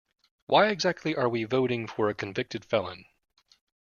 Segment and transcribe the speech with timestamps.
[0.47, 3.05] Why exactly are we voting for a convicted felon?